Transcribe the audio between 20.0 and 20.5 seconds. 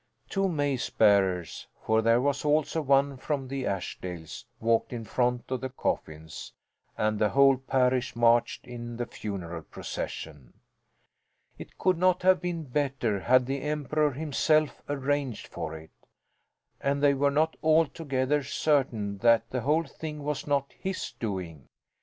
was